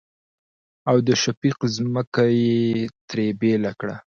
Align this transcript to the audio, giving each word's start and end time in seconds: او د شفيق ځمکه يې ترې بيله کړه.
او 0.89 0.97
د 1.07 1.09
شفيق 1.23 1.59
ځمکه 1.75 2.23
يې 2.39 2.61
ترې 3.07 3.27
بيله 3.41 3.71
کړه. 3.79 3.95